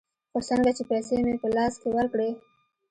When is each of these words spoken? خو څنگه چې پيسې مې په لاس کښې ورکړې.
خو 0.31 0.39
څنگه 0.47 0.71
چې 0.77 0.83
پيسې 0.91 1.15
مې 1.25 1.35
په 1.41 1.47
لاس 1.55 1.73
کښې 1.81 1.89
ورکړې. 1.93 2.29